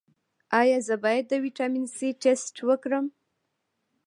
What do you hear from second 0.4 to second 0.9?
ایا